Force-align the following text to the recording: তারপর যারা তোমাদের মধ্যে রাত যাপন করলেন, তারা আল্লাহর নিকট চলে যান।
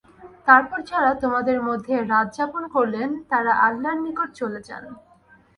তারপর 0.47 0.79
যারা 0.89 1.11
তোমাদের 1.23 1.57
মধ্যে 1.67 1.93
রাত 2.11 2.27
যাপন 2.37 2.63
করলেন, 2.75 3.09
তারা 3.31 3.51
আল্লাহর 3.65 3.99
নিকট 4.05 4.29
চলে 4.39 4.59
যান। 4.67 4.83